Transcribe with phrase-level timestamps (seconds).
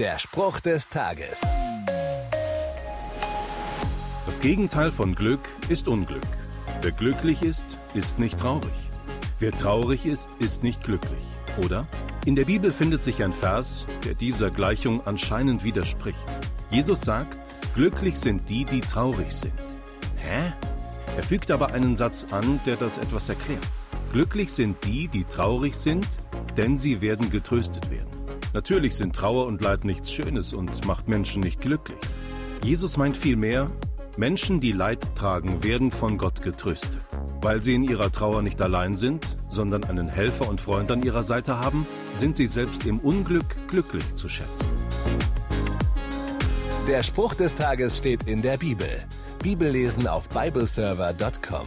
[0.00, 1.42] Der Spruch des Tages.
[4.24, 6.26] Das Gegenteil von Glück ist Unglück.
[6.80, 8.72] Wer glücklich ist, ist nicht traurig.
[9.40, 11.22] Wer traurig ist, ist nicht glücklich,
[11.62, 11.86] oder?
[12.24, 16.16] In der Bibel findet sich ein Vers, der dieser Gleichung anscheinend widerspricht.
[16.70, 17.38] Jesus sagt,
[17.74, 19.52] glücklich sind die, die traurig sind.
[20.16, 20.54] Hä?
[21.14, 23.60] Er fügt aber einen Satz an, der das etwas erklärt.
[24.14, 26.08] Glücklich sind die, die traurig sind,
[26.56, 28.19] denn sie werden getröstet werden.
[28.52, 31.98] Natürlich sind Trauer und Leid nichts Schönes und macht Menschen nicht glücklich.
[32.64, 33.70] Jesus meint vielmehr,
[34.16, 37.06] Menschen, die Leid tragen, werden von Gott getröstet.
[37.40, 41.22] Weil sie in ihrer Trauer nicht allein sind, sondern einen Helfer und Freund an ihrer
[41.22, 44.70] Seite haben, sind sie selbst im Unglück glücklich zu schätzen.
[46.88, 48.88] Der Spruch des Tages steht in der Bibel.
[49.42, 51.66] Bibellesen auf bibleserver.com.